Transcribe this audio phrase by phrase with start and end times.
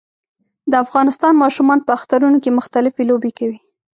[0.71, 3.57] د افغانستان ماشومان په اخترونو کې مختلفي لوبې کوي